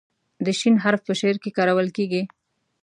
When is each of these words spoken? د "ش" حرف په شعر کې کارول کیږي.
د 0.45 0.47
"ش" 0.59 0.61
حرف 0.83 1.01
په 1.07 1.13
شعر 1.19 1.35
کې 1.43 1.55
کارول 1.57 1.87
کیږي. 1.97 2.21